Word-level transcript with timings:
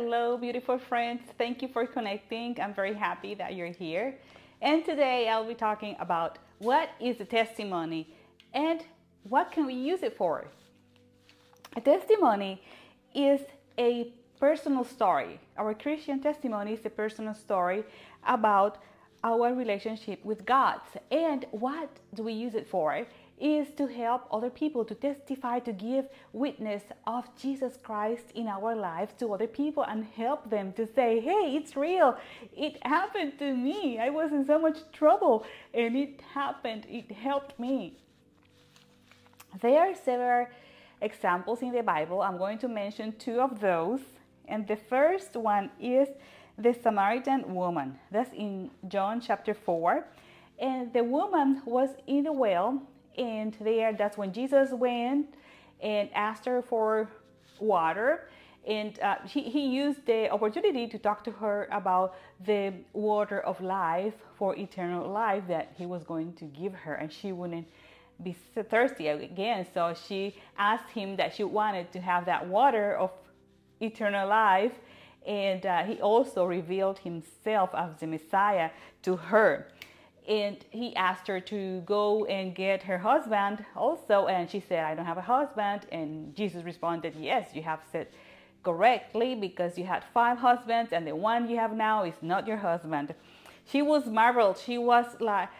Hello, 0.00 0.36
beautiful 0.36 0.78
friends. 0.78 1.22
Thank 1.38 1.60
you 1.60 1.66
for 1.66 1.84
connecting. 1.84 2.56
I'm 2.60 2.72
very 2.72 2.94
happy 2.94 3.34
that 3.34 3.56
you're 3.56 3.72
here. 3.72 4.16
And 4.62 4.84
today 4.84 5.28
I'll 5.28 5.44
be 5.44 5.56
talking 5.56 5.96
about 5.98 6.38
what 6.58 6.90
is 7.00 7.20
a 7.20 7.24
testimony 7.24 8.14
and 8.54 8.84
what 9.24 9.50
can 9.50 9.66
we 9.66 9.74
use 9.74 10.04
it 10.04 10.16
for. 10.16 10.46
A 11.74 11.80
testimony 11.80 12.62
is 13.12 13.40
a 13.76 14.12
personal 14.38 14.84
story. 14.84 15.40
Our 15.56 15.74
Christian 15.74 16.22
testimony 16.22 16.74
is 16.74 16.86
a 16.86 16.90
personal 16.90 17.34
story 17.34 17.82
about 18.24 18.78
our 19.24 19.54
relationship 19.54 20.24
with 20.24 20.44
God. 20.46 20.80
And 21.10 21.44
what 21.50 21.90
do 22.14 22.22
we 22.22 22.32
use 22.32 22.54
it 22.54 22.68
for? 22.68 23.06
Is 23.40 23.68
to 23.76 23.86
help 23.86 24.26
other 24.32 24.50
people 24.50 24.84
to 24.84 24.94
testify, 24.94 25.60
to 25.60 25.72
give 25.72 26.06
witness 26.32 26.82
of 27.06 27.24
Jesus 27.40 27.78
Christ 27.82 28.24
in 28.34 28.48
our 28.48 28.74
lives 28.74 29.12
to 29.20 29.32
other 29.32 29.46
people 29.46 29.84
and 29.84 30.04
help 30.04 30.50
them 30.50 30.72
to 30.72 30.86
say, 30.86 31.20
hey, 31.20 31.56
it's 31.56 31.76
real. 31.76 32.16
It 32.56 32.84
happened 32.84 33.38
to 33.38 33.54
me. 33.54 34.00
I 34.00 34.10
was 34.10 34.32
in 34.32 34.44
so 34.44 34.58
much 34.58 34.78
trouble 34.92 35.46
and 35.72 35.96
it 35.96 36.20
happened. 36.34 36.86
It 36.88 37.12
helped 37.12 37.60
me. 37.60 37.96
There 39.60 39.78
are 39.78 39.94
several 39.94 40.46
examples 41.00 41.62
in 41.62 41.72
the 41.72 41.82
Bible. 41.82 42.22
I'm 42.22 42.38
going 42.38 42.58
to 42.58 42.68
mention 42.68 43.12
two 43.18 43.40
of 43.40 43.60
those. 43.60 44.00
And 44.48 44.66
the 44.66 44.76
first 44.76 45.36
one 45.36 45.70
is 45.80 46.08
the 46.58 46.74
Samaritan 46.74 47.54
woman. 47.54 47.98
That's 48.10 48.32
in 48.34 48.70
John 48.88 49.20
chapter 49.20 49.54
4. 49.54 50.04
And 50.58 50.92
the 50.92 51.04
woman 51.04 51.62
was 51.64 51.90
in 52.06 52.24
the 52.24 52.32
well, 52.32 52.82
and 53.16 53.56
there 53.60 53.92
that's 53.92 54.18
when 54.18 54.32
Jesus 54.32 54.70
went 54.72 55.34
and 55.80 56.10
asked 56.14 56.44
her 56.46 56.60
for 56.60 57.08
water. 57.60 58.28
And 58.66 58.98
uh, 59.00 59.16
he, 59.24 59.42
he 59.42 59.68
used 59.68 60.04
the 60.04 60.30
opportunity 60.30 60.88
to 60.88 60.98
talk 60.98 61.22
to 61.24 61.30
her 61.30 61.68
about 61.70 62.16
the 62.44 62.72
water 62.92 63.40
of 63.40 63.60
life 63.60 64.14
for 64.36 64.56
eternal 64.56 65.08
life 65.08 65.44
that 65.48 65.72
he 65.78 65.86
was 65.86 66.02
going 66.02 66.32
to 66.34 66.44
give 66.46 66.74
her, 66.74 66.94
and 66.94 67.10
she 67.10 67.30
wouldn't 67.30 67.68
be 68.22 68.36
thirsty 68.68 69.06
again. 69.06 69.64
So 69.72 69.94
she 69.94 70.34
asked 70.58 70.90
him 70.90 71.16
that 71.16 71.34
she 71.36 71.44
wanted 71.44 71.92
to 71.92 72.00
have 72.00 72.26
that 72.26 72.46
water 72.46 72.96
of 72.96 73.12
eternal 73.80 74.28
life 74.28 74.72
and 75.28 75.66
uh, 75.66 75.84
he 75.84 76.00
also 76.00 76.46
revealed 76.46 77.00
himself 77.00 77.70
as 77.74 77.90
the 78.00 78.06
Messiah 78.06 78.70
to 79.02 79.16
her. 79.16 79.68
And 80.26 80.56
he 80.70 80.96
asked 80.96 81.28
her 81.28 81.38
to 81.40 81.80
go 81.82 82.24
and 82.24 82.54
get 82.54 82.82
her 82.84 82.98
husband 82.98 83.64
also. 83.76 84.26
And 84.26 84.50
she 84.50 84.60
said, 84.60 84.84
I 84.84 84.94
don't 84.94 85.04
have 85.04 85.18
a 85.18 85.22
husband. 85.22 85.82
And 85.92 86.34
Jesus 86.34 86.64
responded, 86.64 87.14
Yes, 87.18 87.50
you 87.54 87.62
have 87.62 87.80
said 87.92 88.08
correctly 88.64 89.34
because 89.34 89.78
you 89.78 89.84
had 89.84 90.02
five 90.12 90.38
husbands, 90.38 90.92
and 90.92 91.06
the 91.06 91.14
one 91.14 91.48
you 91.48 91.56
have 91.56 91.74
now 91.74 92.04
is 92.04 92.14
not 92.22 92.46
your 92.46 92.56
husband. 92.56 93.14
She 93.66 93.82
was 93.82 94.06
marveled. 94.06 94.58
She 94.58 94.78
was 94.78 95.06
like, 95.20 95.50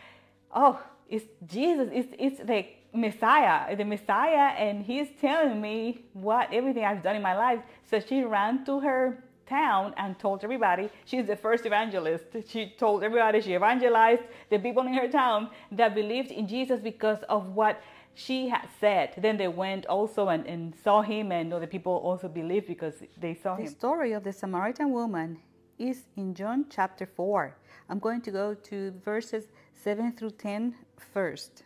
Oh, 0.54 0.82
it's 1.10 1.26
Jesus, 1.46 1.88
it's, 1.92 2.14
it's 2.18 2.38
the 2.40 2.66
Messiah, 2.94 3.76
the 3.76 3.84
Messiah, 3.84 4.54
and 4.56 4.82
he's 4.82 5.08
telling 5.20 5.60
me 5.60 6.04
what 6.14 6.52
everything 6.52 6.84
I've 6.84 7.02
done 7.02 7.16
in 7.16 7.22
my 7.22 7.36
life. 7.36 7.60
So 7.90 8.00
she 8.00 8.22
ran 8.22 8.64
to 8.64 8.80
her 8.80 9.24
town 9.48 9.94
and 9.96 10.18
told 10.18 10.44
everybody 10.44 10.90
she's 11.04 11.26
the 11.26 11.36
first 11.36 11.66
evangelist. 11.66 12.24
She 12.46 12.74
told 12.78 13.02
everybody 13.02 13.40
she 13.40 13.54
evangelized 13.54 14.22
the 14.50 14.58
people 14.58 14.86
in 14.86 14.94
her 14.94 15.08
town 15.08 15.50
that 15.72 15.94
believed 15.94 16.30
in 16.30 16.46
Jesus 16.46 16.80
because 16.80 17.22
of 17.28 17.54
what 17.54 17.80
she 18.14 18.48
had 18.48 18.68
said. 18.80 19.14
Then 19.16 19.36
they 19.36 19.48
went 19.48 19.86
also 19.86 20.28
and, 20.28 20.44
and 20.46 20.74
saw 20.82 21.02
him, 21.02 21.30
and 21.30 21.52
other 21.52 21.68
people 21.68 21.92
also 21.92 22.28
believed 22.28 22.66
because 22.66 22.94
they 23.16 23.34
saw 23.34 23.54
the 23.54 23.62
him. 23.62 23.66
The 23.66 23.72
story 23.72 24.12
of 24.12 24.24
the 24.24 24.32
Samaritan 24.32 24.90
woman 24.90 25.38
is 25.78 26.02
in 26.16 26.34
John 26.34 26.66
chapter 26.68 27.06
4. 27.06 27.56
I'm 27.88 28.00
going 28.00 28.20
to 28.22 28.30
go 28.30 28.54
to 28.54 28.92
verses 29.04 29.44
7 29.74 30.12
through 30.12 30.32
10 30.32 30.74
first. 31.12 31.62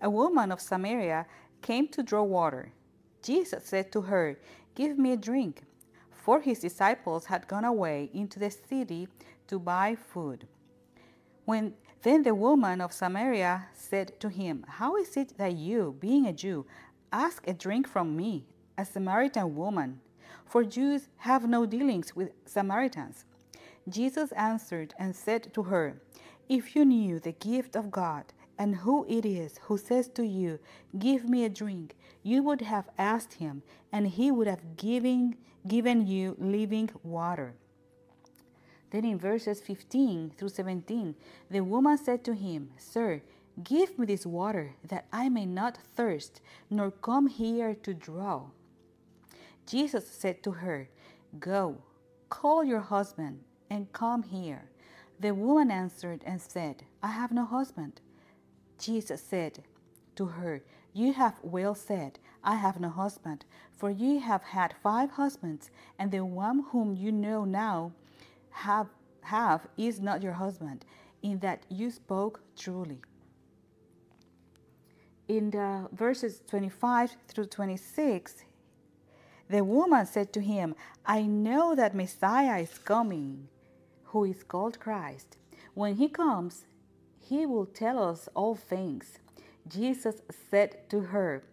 A 0.00 0.08
woman 0.08 0.52
of 0.52 0.60
Samaria 0.60 1.26
came 1.60 1.88
to 1.88 2.02
draw 2.02 2.22
water. 2.22 2.70
Jesus 3.22 3.64
said 3.64 3.90
to 3.92 4.02
her, 4.02 4.38
Give 4.74 4.98
me 4.98 5.12
a 5.12 5.16
drink 5.16 5.62
for 6.24 6.40
his 6.40 6.60
disciples 6.60 7.26
had 7.26 7.46
gone 7.46 7.66
away 7.66 8.08
into 8.14 8.38
the 8.38 8.50
city 8.50 9.06
to 9.46 9.58
buy 9.58 9.94
food. 9.94 10.46
When 11.44 11.74
then 12.00 12.22
the 12.22 12.34
woman 12.34 12.80
of 12.80 12.94
Samaria 12.94 13.66
said 13.74 14.18
to 14.20 14.30
him, 14.30 14.64
How 14.66 14.96
is 14.96 15.18
it 15.18 15.36
that 15.36 15.52
you, 15.52 15.96
being 16.00 16.26
a 16.26 16.32
Jew, 16.32 16.64
ask 17.12 17.46
a 17.46 17.52
drink 17.52 17.86
from 17.86 18.16
me, 18.16 18.46
a 18.78 18.86
Samaritan 18.86 19.54
woman? 19.54 20.00
For 20.46 20.64
Jews 20.64 21.08
have 21.18 21.46
no 21.46 21.66
dealings 21.66 22.16
with 22.16 22.30
Samaritans. 22.46 23.26
Jesus 23.86 24.32
answered 24.32 24.94
and 24.98 25.14
said 25.14 25.52
to 25.52 25.64
her, 25.64 26.00
If 26.48 26.74
you 26.74 26.86
knew 26.86 27.20
the 27.20 27.32
gift 27.32 27.76
of 27.76 27.90
God, 27.90 28.24
and 28.58 28.76
who 28.76 29.04
it 29.08 29.24
is 29.24 29.58
who 29.62 29.78
says 29.78 30.08
to 30.08 30.24
you, 30.24 30.58
Give 30.98 31.28
me 31.28 31.44
a 31.44 31.48
drink, 31.48 31.96
you 32.22 32.42
would 32.42 32.62
have 32.62 32.88
asked 32.98 33.34
him, 33.34 33.62
and 33.92 34.08
he 34.08 34.30
would 34.30 34.46
have 34.46 34.76
given, 34.76 35.36
given 35.66 36.06
you 36.06 36.36
living 36.38 36.90
water. 37.02 37.54
Then 38.90 39.04
in 39.04 39.18
verses 39.18 39.60
15 39.60 40.32
through 40.36 40.50
17, 40.50 41.16
the 41.50 41.60
woman 41.60 41.98
said 41.98 42.22
to 42.24 42.34
him, 42.34 42.70
Sir, 42.78 43.22
give 43.62 43.98
me 43.98 44.06
this 44.06 44.24
water, 44.24 44.74
that 44.86 45.06
I 45.12 45.28
may 45.28 45.46
not 45.46 45.78
thirst, 45.96 46.40
nor 46.70 46.92
come 46.92 47.26
here 47.26 47.74
to 47.82 47.92
draw. 47.92 48.44
Jesus 49.66 50.06
said 50.06 50.42
to 50.44 50.52
her, 50.52 50.88
Go, 51.40 51.78
call 52.28 52.62
your 52.62 52.80
husband, 52.80 53.40
and 53.68 53.92
come 53.92 54.22
here. 54.22 54.70
The 55.18 55.34
woman 55.34 55.70
answered 55.70 56.22
and 56.24 56.40
said, 56.40 56.84
I 57.02 57.08
have 57.08 57.32
no 57.32 57.44
husband. 57.44 58.00
Jesus 58.78 59.22
said 59.22 59.64
to 60.16 60.26
her, 60.26 60.62
You 60.92 61.12
have 61.12 61.38
well 61.42 61.74
said, 61.74 62.18
I 62.42 62.56
have 62.56 62.80
no 62.80 62.88
husband, 62.88 63.44
for 63.72 63.90
you 63.90 64.20
have 64.20 64.42
had 64.42 64.74
five 64.82 65.12
husbands, 65.12 65.70
and 65.98 66.10
the 66.10 66.24
one 66.24 66.64
whom 66.70 66.94
you 66.94 67.10
know 67.12 67.44
now 67.44 67.92
have, 68.50 68.88
have 69.22 69.66
is 69.76 70.00
not 70.00 70.22
your 70.22 70.32
husband, 70.34 70.84
in 71.22 71.38
that 71.38 71.64
you 71.68 71.90
spoke 71.90 72.40
truly. 72.56 73.00
In 75.26 75.50
the 75.50 75.88
verses 75.92 76.42
25 76.46 77.16
through 77.28 77.46
26, 77.46 78.44
the 79.48 79.64
woman 79.64 80.06
said 80.06 80.32
to 80.34 80.40
him, 80.40 80.74
I 81.06 81.22
know 81.22 81.74
that 81.74 81.94
Messiah 81.94 82.60
is 82.60 82.78
coming, 82.78 83.48
who 84.04 84.24
is 84.24 84.42
called 84.42 84.80
Christ. 84.80 85.38
When 85.74 85.96
he 85.96 86.08
comes, 86.08 86.66
he 87.28 87.46
will 87.46 87.66
tell 87.66 88.02
us 88.02 88.28
all 88.34 88.54
things. 88.54 89.18
Jesus 89.66 90.22
said 90.50 90.88
to 90.90 91.00
her, 91.00 91.44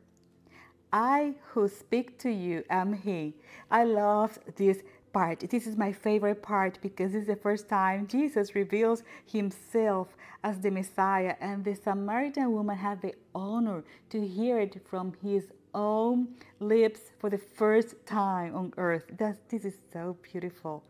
I 0.91 1.35
who 1.51 1.67
speak 1.67 2.19
to 2.19 2.29
you 2.29 2.63
am 2.69 2.93
he. 2.93 3.35
I 3.69 3.85
love 3.85 4.37
this 4.57 4.83
part. 5.13 5.39
This 5.49 5.67
is 5.67 5.77
my 5.77 5.91
favorite 5.91 6.41
part 6.41 6.79
because 6.81 7.13
this 7.13 7.21
is 7.21 7.27
the 7.27 7.35
first 7.35 7.69
time 7.69 8.07
Jesus 8.07 8.55
reveals 8.55 9.03
himself 9.25 10.09
as 10.43 10.59
the 10.59 10.71
Messiah, 10.71 11.35
and 11.39 11.63
the 11.63 11.75
Samaritan 11.75 12.51
woman 12.51 12.75
had 12.75 13.01
the 13.01 13.13
honor 13.35 13.83
to 14.09 14.25
hear 14.25 14.59
it 14.59 14.81
from 14.89 15.13
his 15.23 15.51
own 15.73 16.27
lips 16.59 17.11
for 17.19 17.29
the 17.29 17.37
first 17.37 17.95
time 18.05 18.55
on 18.55 18.73
earth. 18.77 19.05
That's, 19.17 19.39
this 19.49 19.65
is 19.65 19.75
so 19.93 20.17
beautiful. 20.31 20.83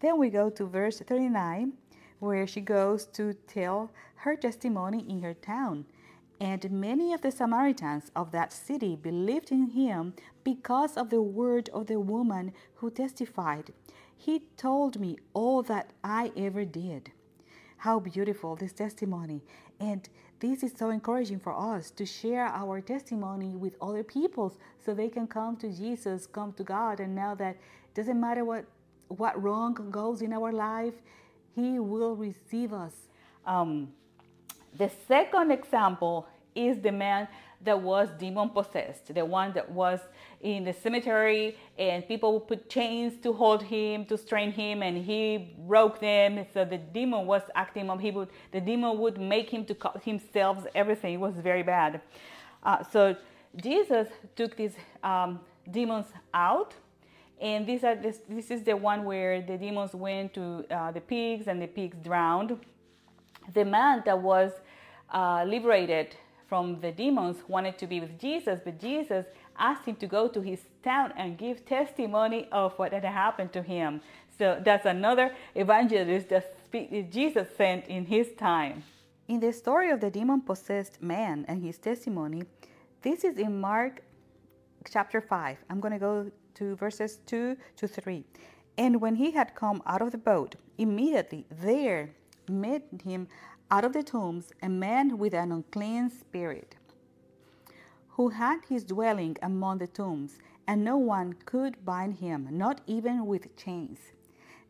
Then 0.00 0.18
we 0.18 0.28
go 0.30 0.50
to 0.50 0.64
verse 0.66 1.00
39 1.00 1.72
where 2.20 2.46
she 2.46 2.60
goes 2.60 3.04
to 3.06 3.34
tell 3.34 3.90
her 4.16 4.36
testimony 4.36 5.04
in 5.08 5.22
her 5.22 5.34
town. 5.34 5.86
And 6.40 6.70
many 6.70 7.12
of 7.12 7.20
the 7.20 7.30
Samaritans 7.30 8.10
of 8.16 8.32
that 8.32 8.52
city 8.52 8.96
believed 8.96 9.50
in 9.50 9.70
him 9.70 10.14
because 10.42 10.96
of 10.96 11.10
the 11.10 11.20
word 11.20 11.68
of 11.70 11.86
the 11.86 12.00
woman 12.00 12.52
who 12.76 12.90
testified, 12.90 13.72
He 14.16 14.44
told 14.56 14.98
me 14.98 15.18
all 15.34 15.62
that 15.64 15.90
I 16.02 16.32
ever 16.36 16.64
did. 16.64 17.12
How 17.78 18.00
beautiful 18.00 18.56
this 18.56 18.72
testimony. 18.72 19.42
And 19.78 20.08
this 20.40 20.62
is 20.62 20.72
so 20.76 20.88
encouraging 20.88 21.40
for 21.40 21.52
us 21.52 21.90
to 21.92 22.06
share 22.06 22.46
our 22.46 22.80
testimony 22.80 23.56
with 23.56 23.76
other 23.82 24.02
peoples 24.02 24.58
so 24.82 24.94
they 24.94 25.08
can 25.10 25.26
come 25.26 25.56
to 25.58 25.70
Jesus, 25.70 26.26
come 26.26 26.54
to 26.54 26.64
God, 26.64 27.00
and 27.00 27.14
know 27.14 27.34
that 27.34 27.56
doesn't 27.94 28.18
matter 28.18 28.44
what, 28.44 28.64
what 29.08 29.40
wrong 29.42 29.74
goes 29.90 30.22
in 30.22 30.32
our 30.32 30.52
life, 30.52 30.94
He 31.54 31.78
will 31.78 32.16
receive 32.16 32.72
us. 32.72 32.94
Um, 33.46 33.92
the 34.76 34.90
second 35.08 35.50
example 35.50 36.28
is 36.54 36.78
the 36.80 36.92
man 36.92 37.28
that 37.62 37.80
was 37.80 38.08
demon 38.18 38.48
possessed, 38.48 39.14
the 39.14 39.24
one 39.24 39.52
that 39.52 39.70
was 39.70 40.00
in 40.40 40.64
the 40.64 40.72
cemetery 40.72 41.56
and 41.78 42.06
people 42.08 42.40
put 42.40 42.70
chains 42.70 43.18
to 43.22 43.32
hold 43.32 43.62
him, 43.62 44.06
to 44.06 44.16
strain 44.16 44.50
him, 44.50 44.82
and 44.82 44.96
he 45.04 45.54
broke 45.66 46.00
them. 46.00 46.46
So 46.54 46.64
the 46.64 46.78
demon 46.78 47.26
was 47.26 47.42
acting 47.54 47.90
on 47.90 47.98
him. 47.98 48.26
the 48.50 48.60
demon 48.60 48.98
would 48.98 49.20
make 49.20 49.50
him 49.50 49.64
to 49.66 49.74
cut 49.74 50.02
himself, 50.02 50.66
everything. 50.74 51.14
It 51.14 51.20
was 51.20 51.34
very 51.34 51.62
bad. 51.62 52.00
Uh, 52.62 52.82
so 52.84 53.16
Jesus 53.56 54.08
took 54.36 54.56
these 54.56 54.74
um, 55.02 55.40
demons 55.70 56.06
out 56.32 56.74
And 57.40 57.66
these 57.66 57.84
are 57.84 57.94
this, 57.94 58.20
this 58.28 58.50
is 58.50 58.62
the 58.64 58.76
one 58.76 59.04
where 59.04 59.40
the 59.40 59.56
demons 59.56 59.94
went 59.94 60.34
to 60.34 60.64
uh, 60.70 60.92
the 60.92 61.00
pigs 61.00 61.46
and 61.48 61.60
the 61.60 61.66
pigs 61.66 61.96
drowned. 62.04 62.58
The 63.54 63.64
man 63.64 64.02
that 64.04 64.20
was 64.20 64.52
uh, 65.12 65.44
liberated 65.46 66.16
from 66.48 66.80
the 66.80 66.92
demons 66.92 67.38
wanted 67.48 67.78
to 67.78 67.86
be 67.86 68.00
with 68.00 68.18
Jesus, 68.18 68.60
but 68.62 68.78
Jesus 68.78 69.24
asked 69.58 69.86
him 69.86 69.96
to 69.96 70.06
go 70.06 70.28
to 70.28 70.40
his 70.40 70.60
town 70.82 71.12
and 71.16 71.38
give 71.38 71.64
testimony 71.64 72.48
of 72.50 72.78
what 72.78 72.92
had 72.92 73.04
happened 73.04 73.52
to 73.52 73.62
him. 73.62 74.00
So 74.36 74.60
that's 74.62 74.86
another 74.86 75.34
evangelist 75.54 76.28
that 76.30 76.54
Jesus 77.10 77.48
sent 77.56 77.86
in 77.86 78.06
his 78.06 78.32
time. 78.36 78.82
In 79.28 79.40
the 79.40 79.52
story 79.52 79.90
of 79.90 80.00
the 80.00 80.10
demon 80.10 80.40
possessed 80.40 81.00
man 81.00 81.44
and 81.46 81.62
his 81.62 81.78
testimony, 81.78 82.42
this 83.02 83.22
is 83.22 83.38
in 83.38 83.60
Mark 83.60 84.02
chapter 84.90 85.20
5. 85.20 85.58
I'm 85.68 85.78
going 85.78 85.92
to 85.92 85.98
go 85.98 86.30
to 86.54 86.76
verses 86.76 87.20
2 87.26 87.56
to 87.76 87.88
3. 87.88 88.24
And 88.78 89.00
when 89.00 89.16
he 89.16 89.32
had 89.32 89.54
come 89.54 89.82
out 89.86 90.02
of 90.02 90.12
the 90.12 90.18
boat, 90.18 90.54
immediately 90.78 91.46
there 91.50 92.10
met 92.48 92.82
him 93.04 93.28
out 93.70 93.84
of 93.84 93.92
the 93.92 94.02
tombs 94.02 94.50
a 94.62 94.68
man 94.68 95.18
with 95.18 95.34
an 95.34 95.52
unclean 95.52 96.10
spirit, 96.10 96.76
who 98.10 98.30
had 98.30 98.60
his 98.68 98.84
dwelling 98.84 99.36
among 99.42 99.78
the 99.78 99.86
tombs, 99.86 100.38
and 100.66 100.84
no 100.84 100.96
one 100.96 101.34
could 101.44 101.84
bind 101.84 102.16
him, 102.16 102.48
not 102.50 102.80
even 102.86 103.26
with 103.26 103.56
chains. 103.56 103.98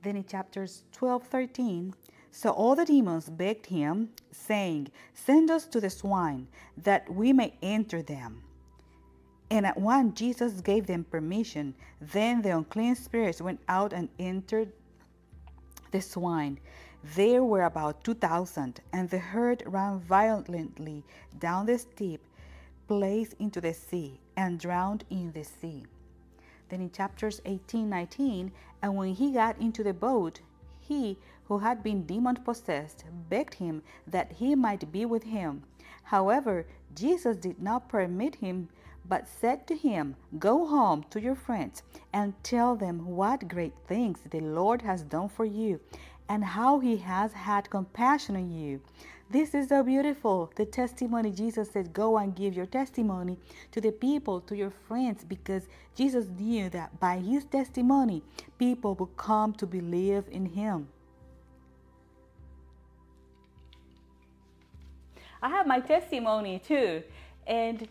Then 0.03 0.17
in 0.17 0.25
chapters 0.25 0.85
12 0.93 1.25
13, 1.25 1.95
so 2.31 2.51
all 2.51 2.75
the 2.75 2.85
demons 2.85 3.29
begged 3.29 3.67
him, 3.67 4.11
saying, 4.31 4.89
Send 5.15 5.51
us 5.51 5.67
to 5.67 5.81
the 5.81 5.91
swine, 5.91 6.47
that 6.77 7.13
we 7.13 7.33
may 7.33 7.55
enter 7.63 8.03
them. 8.03 8.43
And 9.51 9.67
at 9.67 9.79
once 9.79 10.19
Jesus 10.19 10.61
gave 10.61 10.87
them 10.87 11.05
permission. 11.05 11.75
Then 12.01 12.43
the 12.43 12.57
unclean 12.57 12.95
spirits 12.95 13.41
went 13.41 13.61
out 13.69 13.93
and 13.93 14.09
entered 14.19 14.73
the 15.91 16.01
swine. 16.01 16.59
There 17.17 17.43
were 17.43 17.65
about 17.65 18.05
two 18.05 18.15
thousand, 18.15 18.81
and 18.93 19.09
the 19.09 19.19
herd 19.19 19.63
ran 19.67 20.01
violently 20.01 21.03
down 21.39 21.67
the 21.67 21.79
steep 21.79 22.21
place 22.87 23.35
into 23.39 23.61
the 23.61 23.73
sea 23.73 24.21
and 24.37 24.61
drowned 24.61 25.05
in 25.11 25.33
the 25.33 25.45
sea. 25.45 25.85
Then 26.69 26.81
in 26.81 26.91
chapters 26.91 27.41
18 27.45 27.89
19, 27.89 28.53
and 28.83 28.97
when 28.97 29.15
he 29.15 29.33
got 29.33 29.59
into 29.59 29.83
the 29.83 29.95
boat, 29.95 30.41
he 30.79 31.19
who 31.45 31.59
had 31.59 31.83
been 31.83 32.05
demon 32.05 32.37
possessed 32.37 33.05
begged 33.29 33.55
him 33.55 33.83
that 34.07 34.33
he 34.33 34.55
might 34.55 34.93
be 34.93 35.05
with 35.05 35.25
him. 35.25 35.63
However, 36.03 36.67
Jesus 36.95 37.37
did 37.37 37.61
not 37.61 37.89
permit 37.89 38.37
him, 38.37 38.69
but 39.11 39.27
said 39.27 39.67
to 39.67 39.75
him, 39.75 40.15
Go 40.39 40.67
home 40.67 41.05
to 41.11 41.21
your 41.21 41.35
friends 41.35 41.83
and 42.13 42.33
tell 42.45 42.77
them 42.77 43.05
what 43.05 43.49
great 43.49 43.75
things 43.89 44.21
the 44.31 44.41
Lord 44.41 44.83
has 44.83 45.03
done 45.03 45.29
for 45.29 45.45
you 45.45 45.81
and 46.29 46.45
how 46.45 46.79
he 46.79 46.99
has 46.99 47.33
had 47.33 47.69
compassion 47.69 48.37
on 48.37 48.53
you. 48.53 48.81
This 49.29 49.53
is 49.53 49.69
so 49.69 49.83
beautiful. 49.83 50.53
The 50.55 50.65
testimony 50.65 51.33
Jesus 51.33 51.71
said, 51.73 51.93
Go 51.93 52.19
and 52.19 52.37
give 52.37 52.55
your 52.55 52.67
testimony 52.67 53.37
to 53.73 53.81
the 53.81 53.91
people, 53.91 54.41
to 54.43 54.57
your 54.57 54.71
friends, 54.71 55.25
because 55.25 55.67
Jesus 55.97 56.27
knew 56.39 56.71
that 56.71 57.01
by 57.01 57.19
his 57.19 57.45
testimony, 57.45 58.23
people 58.59 58.95
would 58.95 59.17
come 59.17 59.55
to 59.55 59.67
believe 59.67 60.25
in 60.31 60.47
him. 60.47 60.87
I 65.43 65.49
have 65.49 65.67
my 65.67 65.81
testimony 65.81 66.61
too. 66.65 67.03
And 67.47 67.89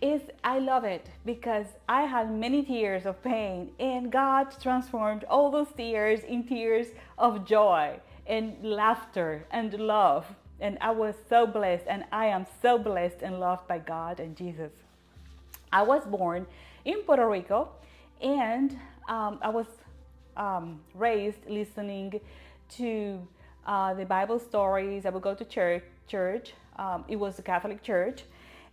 is 0.00 0.22
I 0.42 0.58
love 0.58 0.84
it 0.84 1.06
because 1.24 1.66
I 1.88 2.02
had 2.02 2.32
many 2.32 2.62
tears 2.62 3.06
of 3.06 3.22
pain 3.22 3.72
and 3.78 4.10
God 4.10 4.54
transformed 4.60 5.24
all 5.24 5.50
those 5.50 5.68
tears 5.76 6.20
in 6.20 6.44
tears 6.44 6.88
of 7.18 7.44
joy 7.44 8.00
and 8.26 8.56
laughter 8.62 9.46
and 9.50 9.72
love. 9.74 10.26
And 10.60 10.78
I 10.80 10.90
was 10.90 11.14
so 11.28 11.46
blessed 11.46 11.84
and 11.86 12.04
I 12.12 12.26
am 12.26 12.46
so 12.62 12.78
blessed 12.78 13.22
and 13.22 13.40
loved 13.40 13.66
by 13.68 13.78
God 13.78 14.20
and 14.20 14.36
Jesus. 14.36 14.72
I 15.72 15.82
was 15.82 16.04
born 16.04 16.46
in 16.84 16.98
Puerto 17.02 17.28
Rico 17.28 17.68
and 18.20 18.78
um, 19.08 19.38
I 19.42 19.48
was 19.48 19.66
um, 20.36 20.80
raised 20.94 21.48
listening 21.48 22.20
to 22.76 23.26
uh, 23.66 23.94
the 23.94 24.04
Bible 24.04 24.38
stories. 24.38 25.04
I 25.06 25.10
would 25.10 25.22
go 25.22 25.34
to 25.34 25.44
church. 25.44 25.82
Church. 26.06 26.54
Um, 26.76 27.04
it 27.08 27.16
was 27.16 27.38
a 27.38 27.42
Catholic 27.42 27.82
church, 27.82 28.24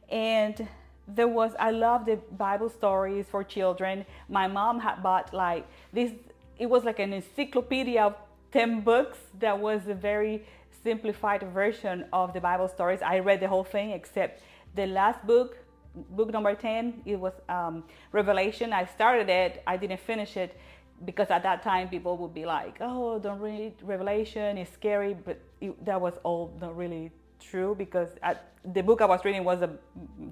and 0.09 0.68
there 1.07 1.27
was 1.27 1.54
I 1.59 1.71
love 1.71 2.06
the 2.06 2.18
Bible 2.38 2.69
stories 2.69 3.25
for 3.30 3.44
children. 3.44 4.06
My 4.30 4.48
mom 4.48 4.80
had 4.80 5.01
bought 5.01 5.33
like 5.33 5.65
this. 5.94 6.12
It 6.59 6.65
was 6.68 6.83
like 6.83 7.00
an 7.00 7.13
encyclopedia 7.13 8.01
of 8.01 8.15
ten 8.51 8.81
books 8.81 9.18
that 9.39 9.57
was 9.59 9.88
a 9.88 9.94
very 9.94 10.45
simplified 10.83 11.44
version 11.54 12.06
of 12.12 12.33
the 12.33 12.42
Bible 12.42 12.68
stories. 12.68 13.01
I 13.01 13.19
read 13.19 13.39
the 13.39 13.48
whole 13.48 13.63
thing 13.63 13.92
except 13.92 14.42
the 14.75 14.86
last 14.86 15.25
book, 15.25 15.57
book 15.95 16.31
number 16.31 16.56
ten. 16.56 17.01
It 17.06 17.19
was 17.19 17.33
um, 17.48 17.83
Revelation. 18.12 18.74
I 18.74 18.86
started 18.86 19.30
it. 19.30 19.63
I 19.65 19.77
didn't 19.77 20.01
finish 20.01 20.36
it 20.36 20.57
because 21.06 21.30
at 21.30 21.44
that 21.44 21.63
time 21.63 21.88
people 21.89 22.18
would 22.18 22.33
be 22.33 22.45
like, 22.45 22.77
"Oh, 22.81 23.18
don't 23.19 23.39
read 23.39 23.74
Revelation. 23.81 24.57
It's 24.57 24.74
scary," 24.74 25.13
but 25.13 25.39
it, 25.62 25.86
that 25.86 26.01
was 26.01 26.15
all 26.24 26.54
not 26.59 26.75
really 26.75 27.12
true 27.39 27.75
because 27.75 28.10
at, 28.22 28.51
the 28.74 28.81
book 28.81 29.01
I 29.01 29.06
was 29.06 29.24
reading 29.24 29.44
was 29.44 29.62
a 29.62 29.69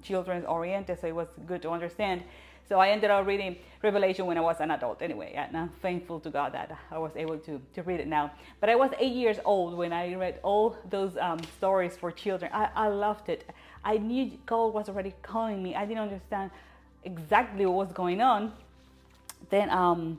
children's 0.02 0.46
oriented, 0.46 1.00
so 1.00 1.08
it 1.08 1.16
was 1.16 1.28
good 1.46 1.62
to 1.62 1.70
understand. 1.70 2.24
So 2.68 2.80
I 2.80 2.90
ended 2.90 3.12
up 3.12 3.28
reading 3.28 3.58
Revelation 3.84 4.26
when 4.26 4.38
I 4.38 4.42
was 4.42 4.60
an 4.60 4.72
adult 4.72 5.02
anyway, 5.02 5.34
and 5.36 5.56
I'm 5.56 5.70
thankful 5.82 6.20
to 6.22 6.32
God 6.32 6.54
that 6.54 6.76
I 6.90 6.98
was 6.98 7.12
able 7.16 7.38
to, 7.38 7.62
to 7.76 7.84
read 7.84 8.00
it 8.00 8.08
now. 8.08 8.32
But 8.60 8.70
I 8.70 8.76
was 8.76 8.92
eight 9.00 9.14
years 9.14 9.38
old 9.46 9.78
when 9.78 9.94
I 9.94 10.16
read 10.16 10.40
all 10.42 10.76
those 10.90 11.16
um, 11.18 11.40
stories 11.58 11.96
for 11.96 12.12
children. 12.12 12.52
I, 12.52 12.70
I 12.76 12.88
loved 12.88 13.30
it. 13.30 13.48
I 13.84 13.98
knew 13.98 14.32
God 14.48 14.74
was 14.74 14.90
already 14.90 15.14
calling 15.22 15.62
me. 15.62 15.76
I 15.76 15.86
didn't 15.86 16.02
understand 16.02 16.50
exactly 17.04 17.68
what 17.68 17.76
was 17.88 17.94
going 17.94 18.20
on. 18.20 18.52
Then 19.52 19.70
um, 19.70 20.18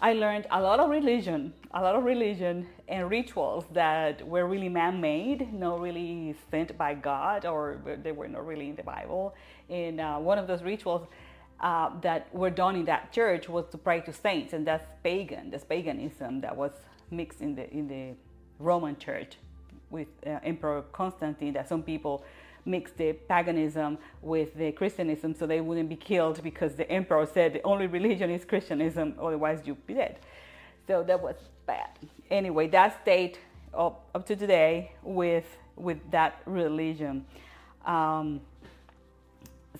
I 0.00 0.12
learned 0.12 0.46
a 0.50 0.60
lot 0.60 0.78
of 0.78 0.90
religion, 0.90 1.54
a 1.72 1.80
lot 1.80 1.94
of 1.94 2.04
religion 2.04 2.66
and 2.86 3.10
rituals 3.10 3.64
that 3.72 4.26
were 4.28 4.46
really 4.46 4.68
man-made, 4.68 5.52
not 5.54 5.80
really 5.80 6.34
sent 6.50 6.76
by 6.76 6.92
God, 6.94 7.46
or 7.46 7.80
they 8.02 8.12
were 8.12 8.28
not 8.28 8.46
really 8.46 8.68
in 8.68 8.76
the 8.76 8.82
Bible. 8.82 9.34
And 9.70 10.00
uh, 10.00 10.18
one 10.18 10.38
of 10.38 10.46
those 10.46 10.62
rituals 10.62 11.08
uh, 11.60 11.90
that 12.02 12.32
were 12.34 12.50
done 12.50 12.76
in 12.76 12.84
that 12.84 13.10
church 13.10 13.48
was 13.48 13.64
to 13.70 13.78
pray 13.78 14.00
to 14.02 14.12
saints, 14.12 14.52
and 14.52 14.66
that's 14.66 14.86
pagan. 15.02 15.50
That's 15.50 15.64
paganism 15.64 16.42
that 16.42 16.54
was 16.54 16.72
mixed 17.10 17.40
in 17.40 17.54
the 17.54 17.70
in 17.70 17.88
the 17.88 18.14
Roman 18.58 18.98
Church 18.98 19.38
with 19.88 20.08
uh, 20.26 20.40
Emperor 20.44 20.82
Constantine. 20.92 21.54
That 21.54 21.68
some 21.68 21.82
people 21.82 22.22
mix 22.66 22.90
the 22.92 23.12
paganism 23.12 23.98
with 24.20 24.54
the 24.54 24.72
Christianism 24.72 25.34
so 25.34 25.46
they 25.46 25.60
wouldn't 25.60 25.88
be 25.88 25.96
killed 25.96 26.42
because 26.42 26.74
the 26.74 26.90
emperor 26.90 27.26
said 27.26 27.52
the 27.52 27.62
only 27.62 27.86
religion 27.86 28.30
is 28.30 28.44
Christianism, 28.44 29.14
otherwise 29.20 29.60
you'd 29.64 29.86
be 29.86 29.94
dead. 29.94 30.18
So 30.86 31.02
that 31.04 31.22
was 31.22 31.36
bad. 31.66 31.90
Anyway, 32.30 32.68
that 32.68 33.00
stayed 33.02 33.38
up, 33.72 34.08
up 34.14 34.26
to 34.26 34.36
today 34.36 34.92
with 35.02 35.46
with 35.76 35.98
that 36.10 36.40
religion. 36.46 37.24
Um, 37.84 38.40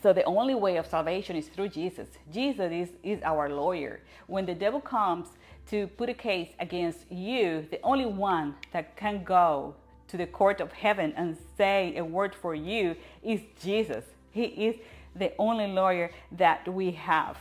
so 0.02 0.12
the 0.12 0.24
only 0.24 0.54
way 0.54 0.76
of 0.76 0.86
salvation 0.86 1.36
is 1.36 1.48
through 1.48 1.70
Jesus. 1.70 2.08
Jesus 2.32 2.70
is, 2.70 2.88
is 3.02 3.22
our 3.22 3.48
lawyer. 3.48 4.00
When 4.26 4.44
the 4.46 4.54
devil 4.54 4.80
comes 4.80 5.28
to 5.70 5.86
put 5.88 6.08
a 6.08 6.14
case 6.14 6.50
against 6.60 7.10
you, 7.10 7.66
the 7.70 7.80
only 7.82 8.06
one 8.06 8.54
that 8.72 8.96
can 8.96 9.24
go 9.24 9.74
to 10.08 10.16
the 10.16 10.26
court 10.26 10.60
of 10.60 10.72
heaven 10.72 11.12
and 11.16 11.36
say 11.56 11.96
a 11.96 12.04
word 12.04 12.34
for 12.34 12.54
you 12.54 12.96
is 13.22 13.40
Jesus. 13.62 14.04
He 14.30 14.44
is 14.44 14.76
the 15.14 15.32
only 15.38 15.66
lawyer 15.66 16.10
that 16.32 16.66
we 16.72 16.92
have. 16.92 17.38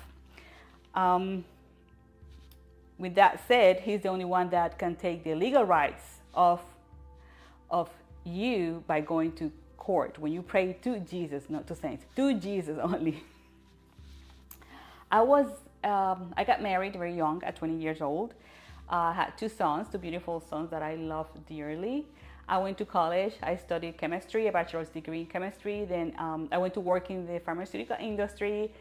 Um, 0.94 1.44
with 2.98 3.16
that 3.16 3.42
said, 3.48 3.82
he's 3.82 4.02
the 4.02 4.10
only 4.10 4.26
one 4.26 4.50
that 4.50 4.80
can 4.80 4.96
take 4.96 5.24
the 5.24 5.36
legal 5.36 5.64
rights 5.64 6.04
of, 6.34 6.62
of 7.70 7.90
you 8.24 8.84
by 8.88 9.02
going 9.02 9.34
to 9.34 9.52
court. 9.78 10.18
When 10.18 10.32
you 10.32 10.42
pray 10.42 10.74
to 10.84 11.00
Jesus, 11.00 11.44
not 11.50 11.68
to 11.68 11.76
saints, 11.76 12.06
to 12.16 12.34
Jesus 12.34 12.78
only. 12.82 13.24
I 15.12 15.22
was, 15.22 15.48
um, 15.84 16.34
I 16.36 16.44
got 16.44 16.62
married 16.62 16.94
very 16.94 17.16
young 17.16 17.44
at 17.44 17.56
20 17.58 17.78
years 17.78 18.02
old. 18.02 18.34
Uh, 18.90 18.96
I 18.96 19.14
had 19.14 19.38
two 19.38 19.50
sons, 19.50 19.88
two 19.92 19.98
beautiful 19.98 20.44
sons 20.50 20.70
that 20.72 20.82
I 20.82 20.96
love 20.96 21.28
dearly. 21.48 22.06
I 22.48 22.58
went 22.60 22.78
to 22.78 22.86
college. 22.86 23.34
I 23.42 23.56
studied 23.56 23.98
chemistry, 23.98 24.48
a 24.48 24.52
bachelor's 24.52 24.90
degree 24.90 25.22
in 25.22 25.26
chemistry. 25.26 25.86
Then 25.86 26.14
um, 26.18 26.48
I 26.52 26.58
went 26.58 26.74
to 26.76 26.80
work 26.80 27.10
in 27.10 27.26
the 27.26 27.40
pharmaceutical 27.40 27.98
industry. 28.00 28.72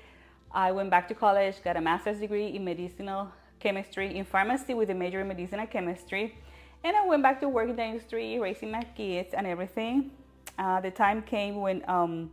I 0.52 0.70
went 0.70 0.90
back 0.90 1.08
to 1.08 1.14
college, 1.14 1.56
got 1.64 1.76
a 1.76 1.80
master's 1.80 2.20
degree 2.20 2.48
in 2.48 2.64
medicinal 2.64 3.32
chemistry, 3.58 4.16
in 4.16 4.24
pharmacy 4.24 4.74
with 4.74 4.90
a 4.90 4.94
major 4.94 5.20
in 5.20 5.28
medicinal 5.28 5.66
chemistry. 5.66 6.34
And 6.84 6.94
I 6.94 7.06
went 7.06 7.22
back 7.22 7.40
to 7.40 7.48
work 7.48 7.70
in 7.70 7.76
the 7.76 7.84
industry, 7.84 8.38
raising 8.38 8.70
my 8.70 8.82
kids 8.96 9.32
and 9.32 9.46
everything. 9.46 10.10
Uh, 10.58 10.80
the 10.80 10.90
time 10.90 11.22
came 11.22 11.56
when 11.56 11.82
um, 11.88 12.30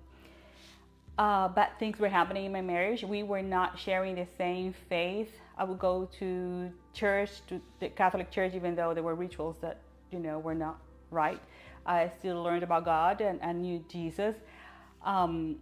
uh, 1.17 1.47
bad 1.47 1.69
things 1.79 1.97
were 1.97 2.09
happening 2.09 2.45
in 2.45 2.51
my 2.51 2.61
marriage. 2.61 3.03
We 3.03 3.23
were 3.23 3.41
not 3.41 3.79
sharing 3.79 4.15
the 4.15 4.27
same 4.37 4.73
faith. 4.89 5.31
I 5.57 5.63
would 5.63 5.79
go 5.79 6.09
to 6.19 6.71
church, 6.93 7.41
to 7.47 7.61
the 7.79 7.89
Catholic 7.89 8.29
Church, 8.29 8.53
even 8.53 8.75
though 8.75 8.93
there 8.93 9.03
were 9.03 9.15
rituals 9.15 9.55
that 9.61 9.79
you 10.11 10.19
know 10.19 10.37
were 10.39 10.55
not 10.55 10.79
right. 11.11 11.41
I 11.85 12.09
still 12.19 12.41
learned 12.41 12.63
about 12.63 12.85
God 12.85 13.21
and 13.21 13.39
I 13.41 13.51
knew 13.51 13.83
Jesus. 13.87 14.35
Um, 15.05 15.57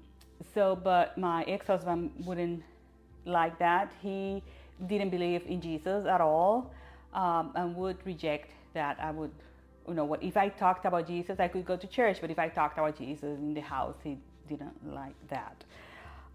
so, 0.53 0.75
but 0.75 1.17
my 1.17 1.43
ex-husband 1.43 2.11
wouldn't 2.25 2.63
like 3.25 3.59
that. 3.59 3.91
He 4.01 4.41
didn't 4.87 5.09
believe 5.09 5.43
in 5.45 5.59
Jesus 5.61 6.05
at 6.05 6.21
all 6.21 6.71
um, 7.13 7.51
and 7.55 7.75
would 7.75 7.97
reject 8.05 8.51
that. 8.73 8.97
I 9.01 9.11
would, 9.11 9.31
you 9.87 9.93
know, 9.93 10.05
what 10.05 10.23
if 10.23 10.37
I 10.37 10.49
talked 10.49 10.85
about 10.85 11.07
Jesus, 11.07 11.39
I 11.39 11.47
could 11.47 11.65
go 11.65 11.75
to 11.75 11.87
church, 11.87 12.19
but 12.21 12.31
if 12.31 12.39
I 12.39 12.47
talked 12.47 12.77
about 12.77 12.97
Jesus 12.97 13.37
in 13.37 13.53
the 13.53 13.61
house, 13.61 13.95
he 14.03 14.17
didn't 14.47 14.93
like 14.93 15.15
that. 15.29 15.63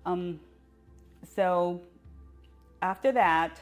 Um, 0.04 0.40
so 1.34 1.80
after 2.82 3.12
that, 3.12 3.58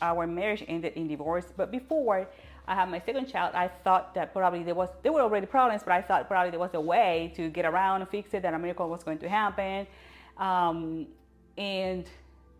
our 0.00 0.26
marriage 0.26 0.64
ended 0.68 0.92
in 0.94 1.08
divorce. 1.08 1.46
But 1.56 1.70
before 1.70 2.28
I 2.66 2.74
had 2.74 2.90
my 2.90 3.00
second 3.00 3.26
child, 3.26 3.54
I 3.54 3.68
thought 3.68 4.14
that 4.14 4.32
probably 4.32 4.62
there 4.62 4.74
was 4.74 4.88
there 5.02 5.12
were 5.12 5.20
already 5.20 5.46
problems, 5.46 5.82
but 5.82 5.92
I 5.92 6.02
thought 6.02 6.28
probably 6.28 6.50
there 6.50 6.60
was 6.60 6.74
a 6.74 6.80
way 6.80 7.32
to 7.36 7.48
get 7.48 7.64
around 7.64 8.02
and 8.02 8.10
fix 8.10 8.32
it, 8.34 8.42
that 8.42 8.54
a 8.54 8.58
miracle 8.58 8.88
was 8.88 9.02
going 9.02 9.18
to 9.18 9.28
happen. 9.28 9.86
Um, 10.36 11.06
and 11.58 12.08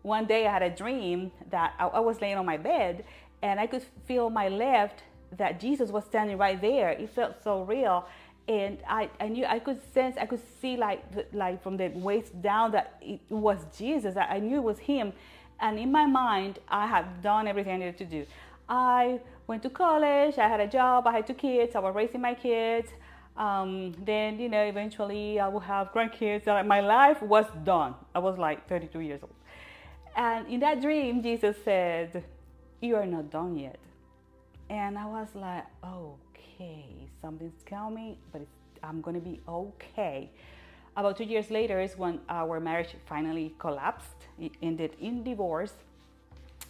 one 0.01 0.25
day 0.25 0.45
I 0.45 0.51
had 0.51 0.61
a 0.61 0.69
dream 0.69 1.31
that 1.49 1.73
I, 1.79 1.87
I 1.87 1.99
was 1.99 2.21
laying 2.21 2.37
on 2.37 2.45
my 2.45 2.57
bed 2.57 3.05
and 3.41 3.59
I 3.59 3.67
could 3.67 3.83
feel 4.05 4.29
my 4.29 4.49
left 4.49 5.03
that 5.37 5.59
Jesus 5.59 5.89
was 5.89 6.03
standing 6.05 6.37
right 6.37 6.59
there. 6.59 6.89
It 6.89 7.09
felt 7.09 7.43
so 7.43 7.63
real. 7.63 8.05
And 8.47 8.77
I, 8.87 9.09
I 9.21 9.29
knew 9.29 9.45
I 9.45 9.59
could 9.59 9.79
sense, 9.93 10.17
I 10.17 10.25
could 10.25 10.41
see 10.61 10.75
like 10.75 11.01
like 11.31 11.63
from 11.63 11.77
the 11.77 11.87
waist 11.89 12.41
down 12.41 12.71
that 12.71 12.97
it 13.01 13.21
was 13.29 13.59
Jesus. 13.77 14.17
I, 14.17 14.23
I 14.23 14.39
knew 14.39 14.57
it 14.57 14.63
was 14.63 14.79
him. 14.79 15.13
And 15.61 15.79
in 15.79 15.91
my 15.91 16.05
mind, 16.05 16.59
I 16.67 16.87
had 16.87 17.21
done 17.21 17.47
everything 17.47 17.75
I 17.75 17.77
needed 17.77 17.97
to 17.99 18.05
do. 18.05 18.25
I 18.67 19.21
went 19.47 19.63
to 19.63 19.69
college, 19.69 20.37
I 20.37 20.47
had 20.47 20.59
a 20.59 20.67
job, 20.67 21.07
I 21.07 21.11
had 21.11 21.27
two 21.27 21.33
kids, 21.33 21.75
I 21.75 21.79
was 21.79 21.93
raising 21.95 22.21
my 22.21 22.33
kids. 22.33 22.89
Um, 23.35 23.93
then, 24.05 24.39
you 24.39 24.47
know, 24.47 24.63
eventually 24.63 25.39
I 25.39 25.47
will 25.47 25.59
have 25.59 25.91
grandkids. 25.91 26.45
My 26.65 26.81
life 26.81 27.21
was 27.21 27.45
done. 27.63 27.95
I 28.13 28.19
was 28.19 28.37
like 28.37 28.67
32 28.69 28.99
years 28.99 29.21
old. 29.23 29.33
And 30.15 30.47
in 30.47 30.59
that 30.59 30.81
dream, 30.81 31.23
Jesus 31.23 31.55
said, 31.65 32.23
You 32.79 32.95
are 32.95 33.05
not 33.05 33.31
done 33.31 33.57
yet. 33.57 33.79
And 34.69 34.97
I 34.97 35.05
was 35.05 35.29
like, 35.33 35.65
Okay, 35.83 36.85
something's 37.21 37.63
coming, 37.65 38.17
but 38.31 38.45
I'm 38.83 39.01
going 39.01 39.15
to 39.15 39.21
be 39.21 39.39
okay. 39.47 40.29
About 40.95 41.17
two 41.17 41.23
years 41.23 41.49
later 41.49 41.81
is 41.81 41.97
when 41.97 42.19
our 42.29 42.59
marriage 42.59 42.95
finally 43.07 43.55
collapsed. 43.57 44.27
It 44.39 44.51
ended 44.61 44.95
in 44.99 45.23
divorce. 45.23 45.73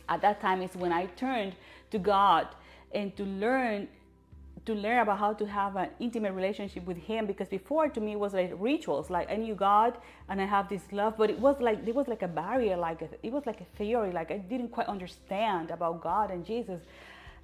At 0.08 0.22
that 0.22 0.40
time 0.40 0.62
is 0.62 0.74
when 0.76 0.94
I 0.94 1.08
turned 1.08 1.56
to 1.92 2.00
God 2.00 2.48
and 2.94 3.16
to 3.18 3.24
learn 3.24 3.88
to 4.66 4.74
learn 4.74 5.00
about 5.00 5.20
how 5.20 5.34
to 5.34 5.46
have 5.46 5.76
an 5.76 5.90
intimate 6.00 6.32
relationship 6.32 6.86
with 6.86 6.96
him 6.98 7.26
because 7.26 7.50
before 7.50 7.90
to 7.90 8.00
me 8.00 8.14
it 8.14 8.20
was 8.20 8.34
like 8.34 8.52
rituals. 8.58 9.10
Like 9.10 9.30
i 9.30 9.36
knew 9.36 9.56
god 9.56 9.98
and 10.30 10.42
i 10.42 10.46
have 10.46 10.70
this 10.70 10.84
love 10.92 11.16
but 11.18 11.30
it 11.30 11.40
was 11.40 11.60
like 11.60 11.84
there 11.86 11.94
was 11.94 12.08
like 12.08 12.22
a 12.22 12.28
barrier 12.28 12.78
like 12.78 13.02
a, 13.02 13.10
it 13.24 13.32
was 13.32 13.46
like 13.46 13.62
a 13.62 13.66
theory. 13.78 14.12
Like 14.12 14.32
i 14.32 14.38
didn't 14.38 14.70
quite 14.70 14.88
understand 14.88 15.72
about 15.72 16.02
god 16.02 16.32
and 16.32 16.46
jesus. 16.46 16.82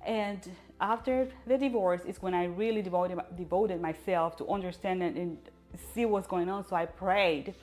And 0.06 0.40
after 0.80 1.28
the 1.46 1.58
divorce 1.58 2.02
is 2.06 2.22
when 2.22 2.34
i 2.34 2.46
really 2.46 2.82
devoted, 2.82 3.20
devoted 3.36 3.82
myself 3.82 4.38
to 4.38 4.48
understand 4.48 5.04
and, 5.04 5.18
and 5.18 5.38
see 5.94 6.06
what's 6.06 6.28
going 6.28 6.50
on. 6.50 6.66
So 6.66 6.76
i 6.76 6.86
prayed 6.86 7.54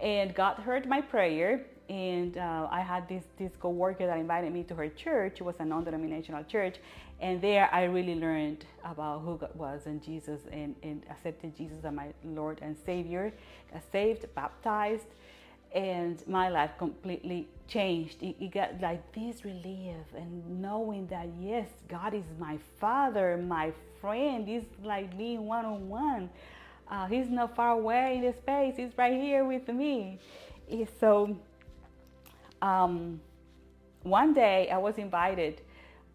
and 0.00 0.34
god 0.34 0.56
heard 0.58 0.86
my 0.88 1.02
prayer 1.02 1.66
and 1.88 2.36
uh, 2.38 2.68
I 2.70 2.80
had 2.80 3.08
this 3.08 3.24
this 3.38 3.52
coworker 3.58 4.06
that 4.06 4.18
invited 4.18 4.52
me 4.52 4.62
to 4.64 4.74
her 4.74 4.88
church. 4.88 5.40
It 5.40 5.44
was 5.44 5.56
a 5.58 5.64
non-denominational 5.64 6.44
church, 6.44 6.76
and 7.20 7.40
there 7.40 7.68
I 7.72 7.84
really 7.84 8.14
learned 8.14 8.64
about 8.84 9.20
who 9.20 9.36
God 9.36 9.54
was 9.54 9.86
and 9.86 10.02
Jesus, 10.02 10.40
and, 10.52 10.74
and 10.82 11.02
accepted 11.10 11.56
Jesus 11.56 11.78
as 11.84 11.92
my 11.92 12.08
Lord 12.24 12.58
and 12.62 12.76
Savior. 12.86 13.32
Got 13.72 13.82
saved, 13.92 14.26
baptized, 14.34 15.06
and 15.74 16.22
my 16.26 16.48
life 16.48 16.70
completely 16.78 17.48
changed. 17.68 18.22
It, 18.22 18.36
it 18.40 18.52
got 18.52 18.80
like 18.80 19.02
this 19.12 19.44
relief 19.44 20.06
and 20.16 20.62
knowing 20.62 21.06
that 21.08 21.28
yes, 21.40 21.68
God 21.88 22.14
is 22.14 22.24
my 22.38 22.58
Father, 22.80 23.36
my 23.36 23.72
friend. 24.00 24.46
He's 24.46 24.64
like 24.82 25.16
being 25.18 25.46
one 25.46 25.64
on 25.64 25.88
one. 25.88 26.30
He's 27.08 27.28
not 27.28 27.56
far 27.56 27.70
away 27.70 28.16
in 28.16 28.22
the 28.22 28.32
space. 28.32 28.74
He's 28.76 28.96
right 28.96 29.20
here 29.20 29.44
with 29.44 29.66
me. 29.68 30.20
So 31.00 31.36
um, 32.64 33.20
one 34.02 34.32
day 34.32 34.70
I 34.70 34.78
was 34.78 34.96
invited 34.96 35.60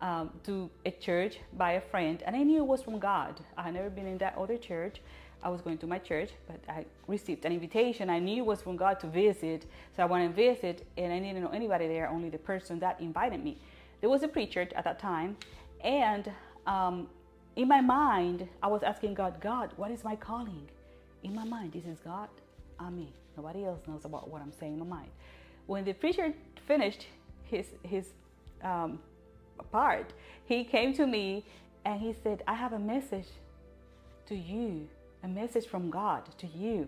um, 0.02 0.32
to 0.46 0.70
a 0.86 0.92
church 0.92 1.38
by 1.54 1.74
a 1.74 1.82
friend, 1.82 2.24
and 2.26 2.36
I 2.36 2.42
knew 2.44 2.58
it 2.58 2.66
was 2.66 2.82
from 2.82 2.98
God. 2.98 3.40
I 3.56 3.64
had 3.64 3.74
never 3.76 3.90
been 3.90 4.08
in 4.08 4.18
that 4.18 4.36
other 4.36 4.58
church. 4.58 5.02
I 5.44 5.50
was 5.50 5.62
going 5.62 5.78
to 5.78 5.88
my 5.88 6.00
church, 6.00 6.32
but 6.48 6.60
I 6.68 6.86
received 7.08 7.46
an 7.46 7.52
invitation. 7.52 8.10
I 8.10 8.20
knew 8.20 8.42
it 8.44 8.46
was 8.46 8.62
from 8.62 8.78
God 8.78 9.00
to 9.02 9.08
visit, 9.08 9.66
so 9.96 10.04
I 10.04 10.06
went 10.06 10.26
and 10.26 10.36
visit, 10.36 10.88
and 10.98 11.14
I 11.14 11.20
didn't 11.20 11.42
know 11.44 11.52
anybody 11.52 11.88
there, 11.88 12.10
only 12.10 12.30
the 12.30 12.40
person 12.40 12.80
that 12.80 13.00
invited 13.00 13.44
me. 13.44 13.58
There 14.02 14.10
was 14.10 14.24
a 14.24 14.28
preacher 14.28 14.62
at 14.76 14.84
that 14.84 14.98
time, 14.98 15.38
and 15.82 16.32
um, 16.66 17.08
in 17.56 17.68
my 17.68 17.82
mind, 17.82 18.48
I 18.64 18.68
was 18.68 18.82
asking 18.82 19.14
God, 19.14 19.40
God, 19.40 19.72
what 19.78 19.92
is 19.92 20.04
my 20.04 20.16
calling? 20.16 20.68
In 21.24 21.36
my 21.36 21.44
mind, 21.44 21.74
this 21.74 21.86
is 21.86 22.00
God, 22.00 22.30
I'm 22.80 22.96
me. 22.98 23.14
Nobody 23.38 23.66
else 23.66 23.82
knows 23.88 24.04
about 24.04 24.30
what 24.30 24.42
I'm 24.42 24.54
saying 24.60 24.74
in 24.74 24.80
my 24.80 24.98
mind. 24.98 25.12
When 25.70 25.86
the 25.86 25.94
preacher 25.94 26.34
finished 26.66 27.06
his 27.44 27.68
his 27.84 28.08
um, 28.64 28.98
part, 29.72 30.14
he 30.46 30.64
came 30.64 30.96
to 30.96 31.06
me 31.06 31.46
and 31.86 32.02
he 32.02 32.12
said, 32.24 32.42
"I 32.48 32.56
have 32.56 32.74
a 32.74 32.80
message 32.80 33.30
to 34.30 34.36
you, 34.36 34.90
a 35.24 35.28
message 35.28 35.68
from 35.68 35.92
God 35.92 36.24
to 36.40 36.48
you. 36.48 36.88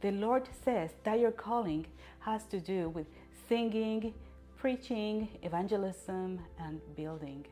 The 0.00 0.12
Lord 0.12 0.48
says 0.64 0.90
that 1.04 1.20
your 1.20 1.30
calling 1.30 1.84
has 2.20 2.46
to 2.46 2.58
do 2.58 2.88
with 2.88 3.06
singing, 3.48 4.14
preaching, 4.56 5.28
evangelism, 5.42 6.40
and 6.58 6.80
building. 6.96 7.44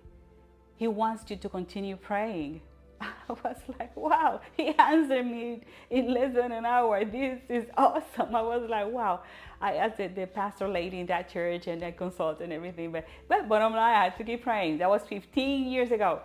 He 0.78 0.88
wants 0.88 1.30
you 1.30 1.36
to 1.36 1.48
continue 1.50 1.96
praying." 1.96 2.62
I 3.28 3.32
was 3.32 3.56
like, 3.78 3.96
wow, 3.96 4.40
he 4.56 4.74
answered 4.78 5.26
me 5.26 5.62
in 5.90 6.12
less 6.12 6.34
than 6.34 6.52
an 6.52 6.66
hour. 6.66 7.04
This 7.04 7.40
is 7.48 7.64
awesome. 7.76 8.34
I 8.34 8.42
was 8.42 8.68
like, 8.68 8.86
wow. 8.90 9.20
I 9.60 9.74
asked 9.74 9.98
the 9.98 10.26
pastor 10.26 10.68
lady 10.68 11.00
in 11.00 11.06
that 11.06 11.28
church 11.28 11.66
and 11.66 11.80
that 11.82 11.96
consult 11.96 12.40
and 12.40 12.52
everything, 12.52 12.92
but, 12.92 13.06
but 13.28 13.48
bottom 13.48 13.72
line, 13.72 13.94
I 13.94 14.04
had 14.04 14.16
to 14.16 14.24
keep 14.24 14.42
praying. 14.42 14.78
That 14.78 14.88
was 14.88 15.02
15 15.08 15.70
years 15.70 15.90
ago. 15.90 16.20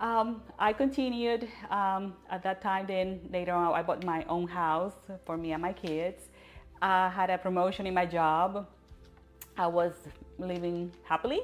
Um, 0.00 0.42
I 0.58 0.72
continued 0.72 1.48
um, 1.70 2.14
at 2.30 2.42
that 2.44 2.62
time. 2.62 2.86
Then 2.86 3.20
later 3.32 3.52
on, 3.52 3.74
I 3.74 3.82
bought 3.82 4.04
my 4.04 4.24
own 4.28 4.46
house 4.46 4.94
for 5.24 5.36
me 5.36 5.52
and 5.52 5.62
my 5.62 5.72
kids. 5.72 6.22
I 6.80 7.08
had 7.08 7.30
a 7.30 7.38
promotion 7.38 7.86
in 7.86 7.94
my 7.94 8.06
job. 8.06 8.66
I 9.56 9.66
was 9.66 9.94
living 10.38 10.92
happily, 11.02 11.40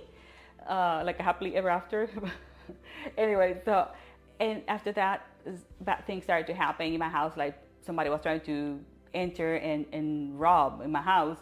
uh, 0.68 1.02
like 1.04 1.20
happily 1.20 1.56
ever 1.56 1.68
after. 1.68 2.08
anyway, 3.18 3.60
so 3.64 3.88
and 4.40 4.62
after 4.68 4.92
that, 4.92 5.26
bad 5.80 6.06
things 6.06 6.24
started 6.24 6.46
to 6.48 6.54
happen 6.54 6.92
in 6.92 6.98
my 6.98 7.08
house. 7.08 7.36
Like 7.36 7.56
somebody 7.84 8.10
was 8.10 8.20
trying 8.22 8.40
to 8.42 8.80
enter 9.12 9.56
and, 9.56 9.86
and 9.92 10.38
rob 10.38 10.80
in 10.82 10.90
my 10.90 11.02
house. 11.02 11.38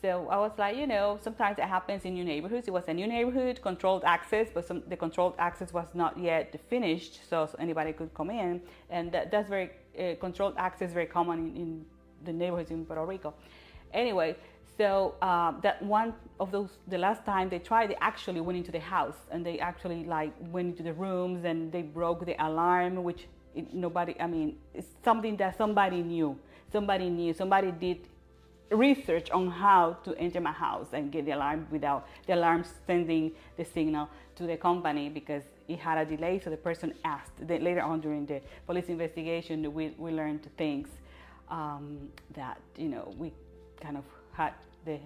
So 0.00 0.28
I 0.30 0.36
was 0.38 0.52
like, 0.56 0.76
you 0.76 0.86
know, 0.86 1.18
sometimes 1.20 1.58
it 1.58 1.64
happens 1.64 2.04
in 2.04 2.14
new 2.14 2.24
neighborhoods. 2.24 2.68
It 2.68 2.70
was 2.70 2.84
a 2.86 2.94
new 2.94 3.08
neighborhood, 3.08 3.60
controlled 3.62 4.04
access, 4.04 4.48
but 4.54 4.64
some, 4.64 4.82
the 4.86 4.96
controlled 4.96 5.34
access 5.38 5.72
was 5.72 5.88
not 5.92 6.16
yet 6.16 6.54
finished, 6.70 7.28
so, 7.28 7.48
anybody 7.58 7.92
could 7.92 8.14
come 8.14 8.30
in. 8.30 8.62
And 8.90 9.10
that, 9.10 9.32
that's 9.32 9.48
very 9.48 9.70
uh, 9.98 10.14
controlled 10.20 10.54
access, 10.56 10.92
very 10.92 11.06
common 11.06 11.38
in, 11.38 11.56
in, 11.56 11.86
the 12.24 12.32
neighborhoods 12.32 12.72
in 12.72 12.84
Puerto 12.84 13.04
Rico. 13.04 13.32
Anyway, 13.92 14.36
so 14.78 15.16
uh, 15.20 15.52
that 15.60 15.82
one 15.82 16.14
of 16.38 16.52
those, 16.52 16.70
the 16.86 16.98
last 16.98 17.24
time 17.26 17.48
they 17.48 17.58
tried, 17.58 17.90
they 17.90 17.96
actually 18.00 18.40
went 18.40 18.56
into 18.56 18.70
the 18.70 18.78
house 18.78 19.16
and 19.32 19.44
they 19.44 19.58
actually 19.58 20.04
like 20.04 20.32
went 20.52 20.68
into 20.68 20.84
the 20.84 20.92
rooms 20.92 21.44
and 21.44 21.72
they 21.72 21.82
broke 21.82 22.24
the 22.24 22.36
alarm, 22.38 23.02
which 23.02 23.26
it, 23.56 23.74
nobody, 23.74 24.14
I 24.20 24.28
mean, 24.28 24.56
it's 24.72 24.86
something 25.04 25.36
that 25.38 25.58
somebody 25.58 26.00
knew. 26.02 26.38
Somebody 26.70 27.10
knew, 27.10 27.34
somebody 27.34 27.72
did 27.72 28.06
research 28.70 29.30
on 29.30 29.50
how 29.50 29.94
to 30.04 30.16
enter 30.16 30.40
my 30.40 30.52
house 30.52 30.88
and 30.92 31.10
get 31.10 31.24
the 31.24 31.32
alarm 31.32 31.66
without 31.72 32.06
the 32.26 32.34
alarm 32.34 32.64
sending 32.86 33.32
the 33.56 33.64
signal 33.64 34.08
to 34.36 34.46
the 34.46 34.56
company 34.56 35.08
because 35.08 35.42
it 35.66 35.80
had 35.80 35.98
a 35.98 36.04
delay. 36.04 36.38
So 36.38 36.50
the 36.50 36.56
person 36.56 36.94
asked. 37.04 37.32
Then 37.40 37.64
later 37.64 37.80
on 37.80 38.00
during 38.00 38.26
the 38.26 38.40
police 38.66 38.88
investigation, 38.88 39.74
we, 39.74 39.94
we 39.98 40.12
learned 40.12 40.48
things 40.56 40.88
um, 41.50 42.10
that, 42.34 42.60
you 42.76 42.88
know, 42.88 43.12
we 43.18 43.32
kind 43.80 43.96
of 43.96 44.04
had 44.32 44.52
the 44.84 44.98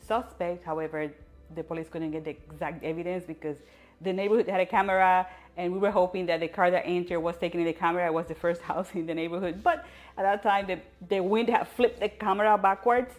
suspect. 0.00 0.64
However, 0.64 1.10
the 1.54 1.64
police 1.64 1.88
couldn't 1.88 2.12
get 2.12 2.24
the 2.24 2.30
exact 2.30 2.84
evidence 2.84 3.24
because 3.26 3.56
the 4.00 4.12
neighborhood 4.12 4.48
had 4.48 4.60
a 4.60 4.66
camera 4.66 5.26
and 5.56 5.72
we 5.72 5.78
were 5.78 5.90
hoping 5.90 6.26
that 6.26 6.40
the 6.40 6.48
car 6.48 6.70
that 6.70 6.86
entered 6.86 7.20
was 7.20 7.36
taking 7.36 7.60
in 7.60 7.66
the 7.66 7.72
camera. 7.72 8.06
It 8.06 8.14
was 8.14 8.26
the 8.26 8.34
first 8.34 8.62
house 8.70 8.88
in 8.94 9.06
the 9.06 9.14
neighborhood. 9.14 9.62
But 9.62 9.84
at 10.16 10.22
that 10.22 10.42
time, 10.42 10.66
the, 10.66 10.80
the 11.08 11.20
wind 11.20 11.48
had 11.48 11.68
flipped 11.68 12.00
the 12.00 12.08
camera 12.08 12.56
backwards. 12.56 13.12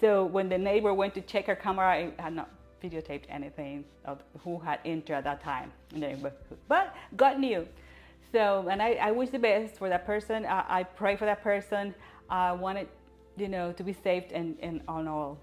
So 0.00 0.24
when 0.24 0.48
the 0.48 0.58
neighbor 0.58 0.94
went 0.94 1.14
to 1.14 1.20
check 1.22 1.46
her 1.46 1.56
camera, 1.56 1.98
it 1.98 2.20
had 2.20 2.34
not 2.34 2.50
videotaped 2.82 3.24
anything 3.28 3.84
of 4.04 4.22
who 4.44 4.58
had 4.60 4.78
entered 4.84 5.14
at 5.14 5.24
that 5.24 5.42
time 5.42 5.72
in 5.92 6.00
the 6.00 6.08
neighborhood. 6.08 6.58
But 6.68 6.94
God 7.16 7.40
knew. 7.40 7.66
So, 8.30 8.68
and 8.70 8.82
I, 8.82 8.92
I 8.92 9.10
wish 9.10 9.30
the 9.30 9.38
best 9.38 9.76
for 9.76 9.88
that 9.88 10.06
person. 10.06 10.44
I, 10.44 10.80
I 10.80 10.82
pray 10.84 11.16
for 11.16 11.24
that 11.24 11.42
person. 11.42 11.94
I 12.30 12.52
wanted, 12.52 12.88
you 13.36 13.48
know, 13.48 13.72
to 13.72 13.82
be 13.82 13.92
saved 13.92 14.32
and, 14.32 14.56
and 14.60 14.82
on 14.86 15.08
all 15.08 15.38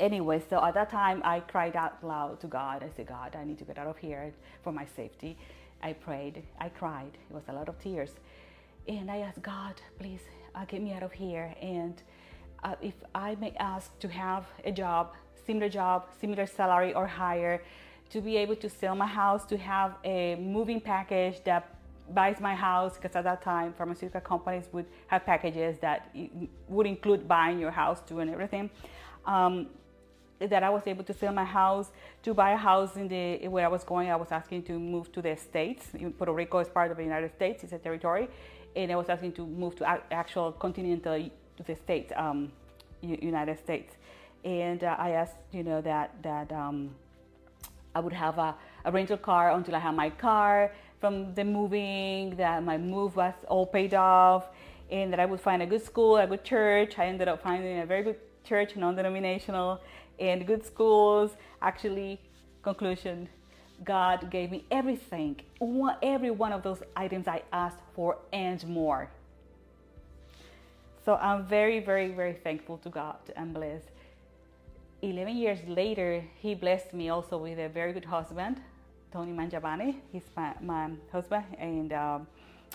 anyway, 0.00 0.42
so 0.48 0.64
at 0.64 0.74
that 0.74 0.90
time 0.90 1.22
I 1.24 1.40
cried 1.40 1.76
out 1.76 2.02
loud 2.04 2.40
to 2.40 2.46
God. 2.46 2.82
I 2.82 2.90
said, 2.96 3.06
God, 3.06 3.36
I 3.36 3.44
need 3.44 3.58
to 3.58 3.64
get 3.64 3.78
out 3.78 3.86
of 3.86 3.98
here 3.98 4.32
for 4.62 4.72
my 4.72 4.86
safety. 4.96 5.36
I 5.82 5.92
prayed, 5.92 6.42
I 6.58 6.68
cried. 6.68 7.12
It 7.30 7.34
was 7.34 7.44
a 7.48 7.52
lot 7.52 7.68
of 7.68 7.78
tears. 7.78 8.12
And 8.88 9.10
I 9.10 9.18
asked 9.18 9.42
God, 9.42 9.74
please 9.98 10.20
uh, 10.54 10.64
get 10.64 10.82
me 10.82 10.92
out 10.92 11.02
of 11.02 11.12
here. 11.12 11.54
And 11.60 12.02
uh, 12.62 12.74
if 12.80 12.94
I 13.14 13.34
may 13.36 13.52
ask 13.58 13.98
to 14.00 14.08
have 14.08 14.46
a 14.64 14.72
job, 14.72 15.12
similar 15.46 15.68
job, 15.68 16.06
similar 16.20 16.46
salary 16.46 16.94
or 16.94 17.06
higher, 17.06 17.62
to 18.10 18.20
be 18.20 18.36
able 18.36 18.56
to 18.56 18.68
sell 18.68 18.94
my 18.94 19.06
house, 19.06 19.44
to 19.46 19.56
have 19.56 19.96
a 20.04 20.36
moving 20.36 20.80
package 20.80 21.42
that 21.44 21.76
buys 22.12 22.38
my 22.40 22.54
house, 22.54 22.96
because 22.96 23.16
at 23.16 23.24
that 23.24 23.42
time 23.42 23.72
pharmaceutical 23.72 24.20
companies 24.20 24.68
would 24.72 24.86
have 25.06 25.24
packages 25.24 25.78
that 25.80 26.14
would 26.68 26.86
include 26.86 27.26
buying 27.26 27.58
your 27.58 27.70
house 27.70 28.00
too 28.06 28.20
and 28.20 28.30
everything. 28.30 28.70
Um, 29.26 29.68
that 30.50 30.62
I 30.62 30.70
was 30.70 30.86
able 30.86 31.04
to 31.04 31.12
sell 31.14 31.32
my 31.32 31.44
house, 31.44 31.90
to 32.22 32.34
buy 32.34 32.52
a 32.52 32.56
house 32.56 32.96
in 32.96 33.08
the 33.08 33.48
where 33.48 33.64
I 33.64 33.68
was 33.68 33.84
going. 33.84 34.10
I 34.10 34.16
was 34.16 34.30
asking 34.30 34.62
to 34.64 34.78
move 34.78 35.12
to 35.12 35.22
the 35.22 35.36
states. 35.36 35.88
Puerto 36.18 36.32
Rico 36.32 36.58
is 36.58 36.68
part 36.68 36.90
of 36.90 36.96
the 36.96 37.02
United 37.02 37.32
States; 37.34 37.64
it's 37.64 37.72
a 37.72 37.78
territory, 37.78 38.28
and 38.76 38.90
I 38.92 38.96
was 38.96 39.08
asking 39.08 39.32
to 39.32 39.46
move 39.46 39.76
to 39.76 39.88
actual 40.10 40.52
continental 40.52 41.30
to 41.56 41.62
the 41.62 41.76
states, 41.76 42.12
um, 42.16 42.50
United 43.02 43.58
States. 43.58 43.94
And 44.44 44.84
uh, 44.84 44.96
I 44.98 45.10
asked, 45.10 45.36
you 45.52 45.62
know, 45.62 45.80
that 45.80 46.22
that 46.22 46.52
um, 46.52 46.94
I 47.94 48.00
would 48.00 48.12
have 48.12 48.38
a, 48.38 48.54
a 48.84 48.92
rental 48.92 49.16
car 49.16 49.52
until 49.52 49.74
I 49.74 49.78
had 49.78 49.94
my 49.94 50.10
car 50.10 50.72
from 51.00 51.34
the 51.34 51.44
moving. 51.44 52.36
That 52.36 52.62
my 52.62 52.76
move 52.76 53.16
was 53.16 53.34
all 53.48 53.66
paid 53.66 53.94
off, 53.94 54.48
and 54.90 55.12
that 55.12 55.20
I 55.20 55.26
would 55.26 55.40
find 55.40 55.62
a 55.62 55.66
good 55.66 55.84
school, 55.84 56.16
a 56.16 56.26
good 56.26 56.44
church. 56.44 56.98
I 56.98 57.06
ended 57.06 57.28
up 57.28 57.42
finding 57.42 57.78
a 57.80 57.86
very 57.86 58.02
good 58.02 58.18
church, 58.44 58.76
non-denominational 58.76 59.80
and 60.18 60.46
good 60.46 60.64
schools. 60.64 61.32
Actually, 61.60 62.20
conclusion, 62.62 63.28
God 63.84 64.30
gave 64.30 64.50
me 64.50 64.64
everything, 64.70 65.40
every 66.02 66.30
one 66.30 66.52
of 66.52 66.62
those 66.62 66.82
items 66.96 67.26
I 67.26 67.42
asked 67.52 67.80
for 67.94 68.18
and 68.32 68.66
more. 68.66 69.10
So 71.04 71.16
I'm 71.16 71.44
very, 71.46 71.80
very, 71.80 72.08
very 72.12 72.32
thankful 72.32 72.78
to 72.78 72.88
God 72.88 73.16
and 73.36 73.52
blessed. 73.52 73.88
11 75.02 75.36
years 75.36 75.58
later, 75.66 76.24
he 76.40 76.54
blessed 76.54 76.94
me 76.94 77.10
also 77.10 77.36
with 77.36 77.58
a 77.58 77.68
very 77.68 77.92
good 77.92 78.06
husband, 78.06 78.60
Tony 79.12 79.32
Mangiavani. 79.32 79.96
He's 80.12 80.22
my, 80.34 80.54
my 80.62 80.90
husband, 81.12 81.44
and 81.58 81.92
um, 81.92 82.26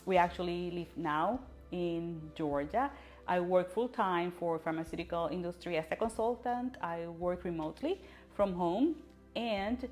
we 0.06 0.18
actually 0.18 0.70
live 0.70 0.96
now 0.96 1.40
in 1.72 2.22
Georgia. 2.36 2.92
I 3.30 3.40
work 3.40 3.72
full 3.72 3.88
time 3.88 4.32
for 4.40 4.58
pharmaceutical 4.58 5.30
industry 5.32 5.78
as 5.78 5.86
a 5.92 5.96
consultant. 5.96 6.78
I 6.82 7.06
work 7.08 7.44
remotely 7.44 8.02
from 8.36 8.54
home, 8.54 8.96
and 9.36 9.88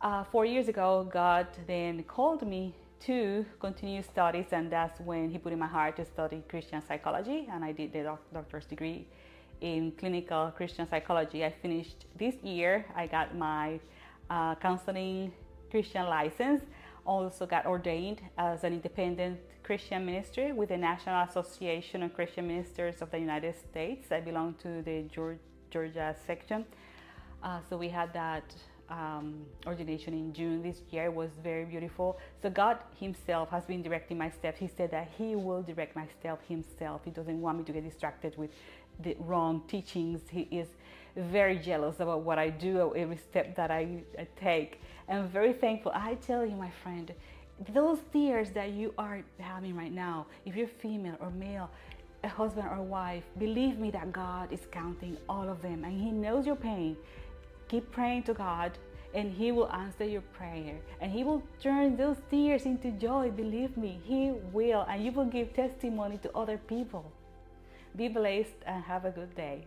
uh, 0.00 0.24
four 0.24 0.44
years 0.44 0.66
ago, 0.66 1.08
God 1.08 1.46
then 1.68 2.02
called 2.02 2.44
me 2.44 2.74
to 3.06 3.46
continue 3.60 4.02
studies, 4.02 4.46
and 4.50 4.68
that's 4.68 4.98
when 5.00 5.30
He 5.30 5.38
put 5.38 5.52
in 5.52 5.60
my 5.60 5.68
heart 5.68 5.96
to 5.98 6.04
study 6.04 6.42
Christian 6.48 6.82
psychology, 6.82 7.48
and 7.52 7.64
I 7.64 7.70
did 7.70 7.92
the 7.92 8.02
doc- 8.02 8.32
doctor's 8.34 8.66
degree 8.66 9.06
in 9.60 9.92
clinical 9.92 10.52
Christian 10.56 10.88
psychology. 10.88 11.44
I 11.44 11.52
finished 11.62 12.06
this 12.18 12.34
year. 12.42 12.84
I 12.96 13.06
got 13.06 13.36
my 13.36 13.78
uh, 14.28 14.56
counseling 14.56 15.32
Christian 15.70 16.06
license. 16.06 16.62
Also 17.06 17.46
got 17.46 17.66
ordained 17.66 18.20
as 18.36 18.64
an 18.64 18.72
independent 18.72 19.38
Christian 19.62 20.04
ministry 20.04 20.52
with 20.52 20.68
the 20.70 20.76
National 20.76 21.22
Association 21.22 22.02
of 22.02 22.14
Christian 22.14 22.46
Ministers 22.46 23.00
of 23.00 23.10
the 23.10 23.18
United 23.18 23.54
States. 23.70 24.10
I 24.10 24.20
belong 24.20 24.54
to 24.62 24.82
the 24.82 25.04
Georgia 25.70 26.14
section. 26.26 26.64
Uh, 27.42 27.60
so 27.68 27.76
we 27.76 27.88
had 27.88 28.12
that 28.12 28.44
um, 28.88 29.44
ordination 29.66 30.14
in 30.14 30.32
June 30.32 30.62
this 30.62 30.80
year. 30.90 31.06
It 31.06 31.14
was 31.14 31.30
very 31.42 31.64
beautiful. 31.64 32.18
So 32.42 32.50
God 32.50 32.78
Himself 32.98 33.50
has 33.50 33.64
been 33.64 33.82
directing 33.82 34.18
my 34.18 34.30
steps. 34.30 34.58
He 34.58 34.68
said 34.68 34.90
that 34.90 35.08
He 35.16 35.36
will 35.36 35.62
direct 35.62 35.96
my 35.96 36.06
steps 36.18 36.44
Himself. 36.48 37.02
He 37.04 37.10
doesn't 37.10 37.40
want 37.40 37.58
me 37.58 37.64
to 37.64 37.72
get 37.72 37.84
distracted 37.84 38.36
with 38.36 38.50
the 39.00 39.16
wrong 39.20 39.62
teachings. 39.68 40.22
He 40.30 40.42
is 40.50 40.68
very 41.16 41.58
jealous 41.58 42.00
about 42.00 42.22
what 42.22 42.38
I 42.38 42.50
do, 42.50 42.94
every 42.94 43.16
step 43.16 43.56
that 43.56 43.70
I, 43.70 44.02
I 44.18 44.26
take. 44.36 44.80
I'm 45.08 45.28
very 45.28 45.52
thankful. 45.52 45.92
I 45.94 46.14
tell 46.14 46.44
you, 46.44 46.56
my 46.56 46.70
friend, 46.82 47.12
those 47.72 47.98
tears 48.12 48.50
that 48.50 48.70
you 48.70 48.92
are 48.98 49.22
having 49.38 49.74
right 49.76 49.92
now, 49.92 50.26
if 50.44 50.56
you're 50.56 50.68
female 50.68 51.16
or 51.20 51.30
male, 51.30 51.70
a 52.22 52.28
husband 52.28 52.68
or 52.70 52.82
wife, 52.82 53.24
believe 53.38 53.78
me 53.78 53.90
that 53.92 54.12
God 54.12 54.52
is 54.52 54.66
counting 54.70 55.16
all 55.28 55.48
of 55.48 55.62
them 55.62 55.84
and 55.84 55.98
He 55.98 56.10
knows 56.10 56.46
your 56.46 56.56
pain. 56.56 56.96
Keep 57.68 57.90
praying 57.92 58.24
to 58.24 58.34
God 58.34 58.72
and 59.14 59.32
He 59.32 59.52
will 59.52 59.70
answer 59.70 60.04
your 60.04 60.20
prayer 60.20 60.76
and 61.00 61.10
He 61.10 61.24
will 61.24 61.42
turn 61.62 61.96
those 61.96 62.16
tears 62.30 62.66
into 62.66 62.90
joy. 62.90 63.30
Believe 63.30 63.76
me, 63.76 64.00
He 64.04 64.32
will, 64.52 64.82
and 64.88 65.04
you 65.04 65.12
will 65.12 65.24
give 65.24 65.54
testimony 65.54 66.18
to 66.18 66.36
other 66.36 66.58
people. 66.58 67.10
Be 67.94 68.08
blessed 68.08 68.60
and 68.66 68.84
have 68.84 69.04
a 69.06 69.10
good 69.10 69.34
day. 69.34 69.66